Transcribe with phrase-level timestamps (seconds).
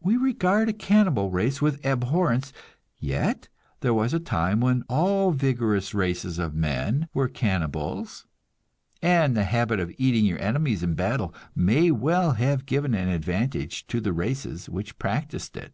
[0.00, 2.52] We regard a cannibal race with abhorrence;
[2.98, 8.26] yet there was a time when all the vigorous races of men were cannibals,
[9.00, 13.86] and the habit of eating your enemies in battle may well have given an advantage
[13.86, 15.72] to the races which practiced it.